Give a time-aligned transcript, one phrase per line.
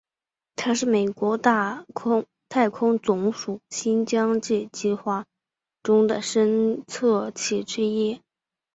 [0.55, 1.37] 它是美国
[2.49, 5.25] 太空总署新疆界计画计划
[5.83, 8.19] 中的探测器之一。